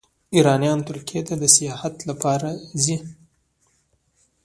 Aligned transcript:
ایرانیان 0.35 0.79
ترکیې 0.87 1.21
ته 1.27 1.33
د 1.41 1.43
سیاحت 1.55 1.95
لپاره 2.09 2.49
ځي. 2.83 2.97